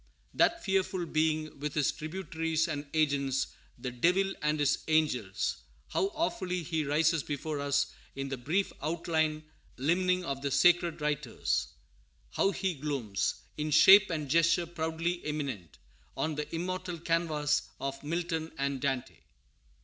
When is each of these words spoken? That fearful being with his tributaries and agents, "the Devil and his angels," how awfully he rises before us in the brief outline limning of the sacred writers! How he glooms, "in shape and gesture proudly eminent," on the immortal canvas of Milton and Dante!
That 0.33 0.63
fearful 0.65 1.05
being 1.05 1.59
with 1.59 1.75
his 1.75 1.91
tributaries 1.91 2.67
and 2.67 2.87
agents, 2.91 3.49
"the 3.77 3.91
Devil 3.91 4.33
and 4.41 4.59
his 4.59 4.79
angels," 4.87 5.57
how 5.89 6.07
awfully 6.15 6.63
he 6.63 6.83
rises 6.83 7.21
before 7.21 7.59
us 7.59 7.93
in 8.15 8.27
the 8.29 8.35
brief 8.37 8.73
outline 8.81 9.43
limning 9.77 10.25
of 10.25 10.41
the 10.41 10.49
sacred 10.49 11.01
writers! 11.01 11.67
How 12.31 12.49
he 12.49 12.73
glooms, 12.73 13.41
"in 13.59 13.69
shape 13.69 14.09
and 14.09 14.27
gesture 14.27 14.65
proudly 14.65 15.23
eminent," 15.23 15.77
on 16.17 16.33
the 16.33 16.55
immortal 16.55 16.97
canvas 16.97 17.69
of 17.79 18.03
Milton 18.03 18.51
and 18.57 18.81
Dante! 18.81 19.17